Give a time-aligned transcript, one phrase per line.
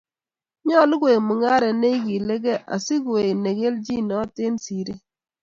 [0.67, 5.01] Nyolu koek mungaret ne igiiligei asi koek ne keljinot eng siret